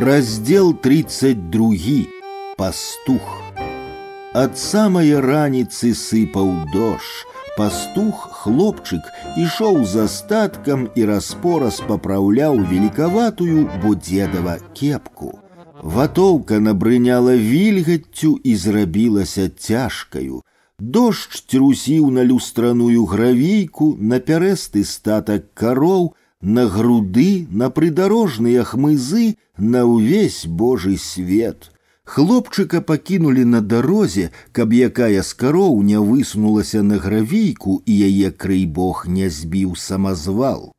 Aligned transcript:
Раздел 0.00 0.74
32 0.74 2.06
пастух 2.56 3.22
ад 4.36 4.58
самай 4.60 5.14
раніцы 5.24 5.92
сыпаў 5.96 6.50
дождж 6.72 7.12
пастух 7.56 8.26
хлопчык 8.40 9.06
ішоў 9.44 9.78
за 9.92 10.04
статкам 10.12 10.84
і 11.00 11.06
распораз 11.10 11.80
папраўляў 11.88 12.60
великаватую 12.72 13.64
будзедава 13.84 14.58
кепку 14.80 15.30
ватоўка 15.96 16.60
набрыняла 16.60 17.36
вільгаццю 17.36 18.36
і 18.44 18.56
зрабілася 18.64 19.48
цяжкаю 19.48 20.42
дождж 20.78 21.40
трусіў 21.52 22.10
на 22.18 22.24
люстраную 22.28 23.04
гравейку 23.12 23.96
на 24.12 24.20
пярэсты 24.20 24.84
статак 24.84 25.48
кароў 25.54 26.12
на 26.40 26.66
груды, 26.66 27.46
на 27.50 27.70
прыдарожныя 27.70 28.64
хмызы, 28.64 29.36
на 29.56 29.84
ўвесь 29.84 30.46
божий 30.46 30.98
свет. 30.98 31.72
Хлопчыка 32.04 32.80
пакінулі 32.80 33.44
на 33.44 33.60
дарозе, 33.60 34.30
каб 34.52 34.72
якая 34.72 35.22
з 35.22 35.32
кароў 35.34 35.82
не 35.82 35.98
высунулася 35.98 36.82
на 36.82 36.98
гравейку 37.02 37.82
і 37.84 37.92
яе 38.08 38.30
крый 38.30 38.64
бог 38.66 39.06
не 39.08 39.28
збіў 39.28 39.74
самазвал. 39.74 40.70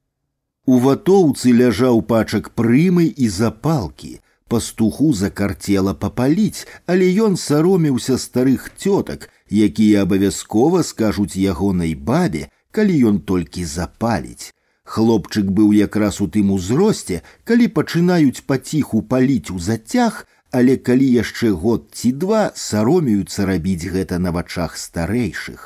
У 0.65 0.79
ватоўцы 0.83 1.51
ляжаў 1.51 2.01
пачак 2.07 2.49
прымы 2.55 3.11
і 3.11 3.27
запалкі. 3.27 4.19
Пастуху 4.47 5.11
закарцела 5.11 5.93
папаліць, 5.93 6.63
але 6.85 7.11
ён 7.27 7.35
саромеўся 7.35 8.15
старых 8.15 8.71
цётак, 8.79 9.27
якія 9.51 10.07
абавязкова 10.07 10.83
скажуць 10.83 11.35
ягонай 11.35 11.95
бабе, 11.95 12.47
калі 12.71 12.95
ён 13.11 13.19
толькі 13.19 13.67
запаліць. 13.67 14.55
Хлопчык 14.87 15.47
быў 15.51 15.71
якраз 15.75 16.21
у 16.23 16.27
тым 16.33 16.51
узросце, 16.55 17.21
калі 17.43 17.67
пачынаюць 17.77 18.43
паціху 18.47 19.01
паліць 19.13 19.51
у 19.51 19.59
зацяг, 19.59 20.25
але 20.51 20.77
калі 20.77 21.07
яшчэ 21.15 21.51
год 21.63 21.89
ці 21.91 22.11
два 22.21 22.43
саромеюцца 22.55 23.47
рабіць 23.49 23.91
гэта 23.95 24.19
на 24.27 24.31
вачах 24.31 24.77
старэйшых. 24.77 25.65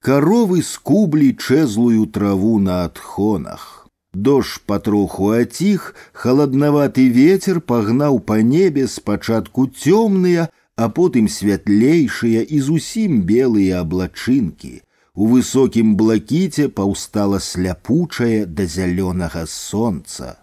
Каровы 0.00 0.62
скублі 0.62 1.36
чэзлую 1.36 2.06
траву 2.06 2.58
на 2.58 2.84
адхонах. 2.84 3.86
Дождж 4.14 4.58
патроху 4.66 5.28
аціх, 5.36 5.94
халаднаваты 6.12 7.04
ветер 7.12 7.60
пагнаў 7.60 8.18
па 8.30 8.40
небе 8.40 8.88
спачатку 8.88 9.68
цёмныя, 9.68 10.48
а 10.76 10.88
потым 10.88 11.28
святлейшыя 11.28 12.40
і 12.40 12.60
зусім 12.68 13.20
белыя 13.28 13.84
аблачынкі. 13.84 14.80
У 15.14 15.26
высокім 15.30 15.96
блакіце 16.00 16.68
паўстала 16.68 17.40
сляпучае 17.46 18.46
да 18.46 18.66
зялёнага 18.74 19.42
сонца. 19.46 20.36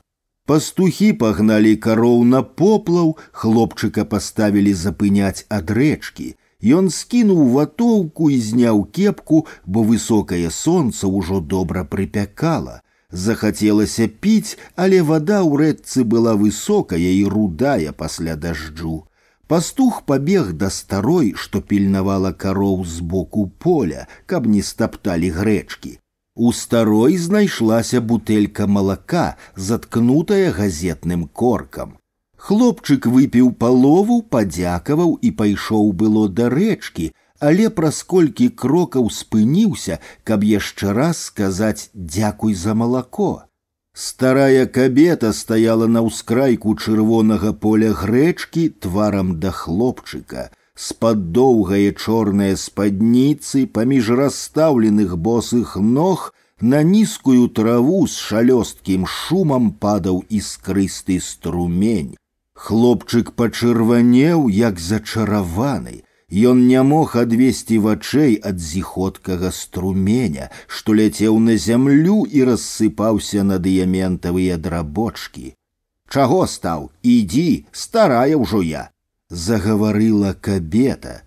Пастухі 0.48 1.08
пагналі 1.22 1.76
кароў 1.86 2.24
на 2.34 2.42
поплаў, 2.42 3.16
хлопчыка 3.32 4.06
паставілі 4.12 4.74
запыняць 4.82 5.46
ад 5.58 5.72
рэчкі. 5.78 6.28
Ён 6.78 6.90
скінуў 6.90 7.42
ватоўку 7.56 8.30
і 8.36 8.38
зняў 8.42 8.84
кепку, 9.00 9.46
бо 9.66 9.84
высокае 9.84 10.50
сонца 10.52 11.08
ўжо 11.08 11.40
добра 11.40 11.84
прыпякала. 11.84 12.80
Захацелася 13.12 14.08
піць, 14.08 14.58
але 14.76 15.02
вада 15.02 15.44
ў 15.44 15.52
рэчцы 15.64 16.04
была 16.04 16.36
высокая 16.36 17.12
і 17.12 17.24
рудая 17.36 17.92
пасля 17.92 18.36
дажджу. 18.36 19.04
Пастух 19.52 20.04
побег 20.04 20.54
да 20.54 20.70
старой, 20.70 21.34
што 21.36 21.62
пільнавала 21.62 22.34
кароў 22.34 22.84
з 22.86 23.00
боку 23.00 23.48
поля, 23.48 24.08
каб 24.26 24.48
не 24.48 24.62
стапталі 24.62 25.30
грэчкі. 25.38 26.00
У 26.36 26.52
старой 26.54 27.18
знайшлася 27.18 28.02
бутэлька 28.02 28.68
малака, 28.68 29.38
заткнутая 29.56 30.52
газетным 30.52 31.24
коркам. 31.28 31.96
Хлопчык 32.38 33.08
выпіў 33.08 33.54
палову, 33.64 34.22
падзякаваў 34.22 35.18
і 35.22 35.32
пайшоў 35.40 35.92
было 36.04 36.28
да 36.30 36.52
рэчкі, 36.54 37.10
але 37.40 37.70
праз 37.70 38.04
колькі 38.04 38.50
крокаў 38.50 39.10
спыніўся, 39.10 40.00
каб 40.24 40.44
яшчэ 40.44 40.94
раз 40.94 41.24
сказаць 41.32 41.90
дзякуй 41.94 42.54
за 42.54 42.76
малако. 42.76 43.48
Старая 44.00 44.68
кабета 44.68 45.34
стаяла 45.34 45.88
на 45.90 46.04
ўскрайку 46.06 46.74
чырвонага 46.78 47.50
поля 47.64 47.88
грэчкі 48.02 48.66
тварам 48.86 49.32
да 49.46 49.50
хлопчыка. 49.60 50.44
З-пад 50.78 51.24
доўгае 51.38 51.98
чорнае 51.98 52.52
спадніцы 52.64 53.66
паміж 53.78 54.12
расстаўленых 54.20 55.18
босых 55.30 55.74
ног 55.82 56.28
на 56.62 56.84
нізкую 56.92 57.50
траву 57.60 58.06
з 58.06 58.22
шалёсткім 58.28 59.10
шумам 59.16 59.72
падаў 59.86 60.22
іскрысты 60.30 61.18
струмень. 61.18 62.14
Хлопчык 62.54 63.34
пачырванеў, 63.34 64.46
як 64.54 64.78
зачараваны. 64.78 66.04
Ён 66.32 66.68
не 66.68 66.82
мог 66.84 67.16
адвесці 67.16 67.78
вачэй 67.84 68.34
ад 68.44 68.60
зіходкага 68.60 69.52
струменя, 69.56 70.50
што 70.68 70.92
ляцеў 71.00 71.40
на 71.40 71.56
зямлю 71.56 72.26
і 72.28 72.44
рассыпаўся 72.50 73.44
на 73.48 73.60
дыяментавыя 73.64 74.58
драбочкі. 74.58 75.54
Чаго 76.12 76.44
стаў, 76.48 76.92
ідзі, 77.04 77.68
старая 77.72 78.36
ўжо 78.36 78.60
я, 78.62 78.84
загаварыла 79.30 80.34
кабета. 80.34 81.24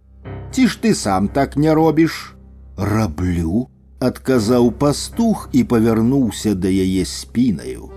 Ці 0.52 0.66
ж 0.68 0.76
ты 0.82 0.94
сам 0.94 1.28
так 1.28 1.56
не 1.56 1.72
робіш? 1.72 2.34
Раблю, 2.76 3.68
адказаў 4.00 4.72
пастух 4.72 5.48
і 5.52 5.64
павярнуўся 5.64 6.54
да 6.54 6.68
яе 6.68 7.04
спінаю. 7.04 7.93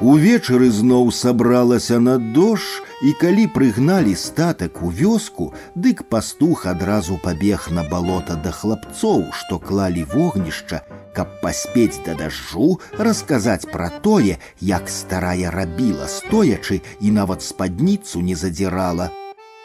Увечары 0.00 0.70
зноў 0.70 1.10
сабралася 1.14 1.98
на 2.00 2.18
дождж, 2.18 2.82
і 3.02 3.12
калі 3.18 3.46
прыгналі 3.54 4.14
статак 4.14 4.82
у 4.82 4.90
вёску, 4.90 5.52
дык 5.74 6.02
пастух 6.10 6.66
адразу 6.66 7.18
пабег 7.22 7.66
на 7.70 7.82
балота 7.82 8.38
да 8.44 8.50
хлапцоў, 8.54 9.24
што 9.34 9.58
клалі 9.58 10.04
вогнішча, 10.14 10.82
каб 11.14 11.40
паспець 11.42 12.02
да 12.06 12.14
дажджу 12.14 12.78
расказаць 12.98 13.66
пра 13.72 13.90
тое, 14.06 14.38
як 14.60 14.88
старая 14.88 15.50
рабіла 15.50 16.06
стоячы 16.06 16.80
і 17.00 17.10
нават 17.10 17.42
спадніцу 17.42 18.22
не 18.22 18.38
задзірала. 18.38 19.10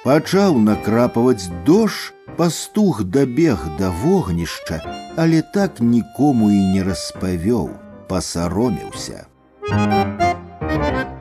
Пачаў 0.03 0.57
накрапаваць 0.57 1.49
дождж, 1.65 2.13
пастух 2.37 3.03
дабег 3.03 3.65
да 3.79 3.89
вогнішча, 3.89 4.81
але 5.17 5.41
так 5.41 5.79
нікому 5.79 6.51
і 6.51 6.61
не 6.73 6.85
распавёў, 6.85 7.73
пасаромеўся. 8.09 9.25
Thank 9.72 11.06
you. 11.06 11.11